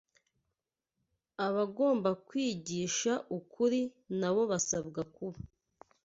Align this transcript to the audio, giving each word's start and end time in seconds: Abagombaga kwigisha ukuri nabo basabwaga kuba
Abagombaga 1.45 2.19
kwigisha 2.27 3.13
ukuri 3.37 3.81
nabo 4.19 4.41
basabwaga 4.51 5.03
kuba 5.15 5.39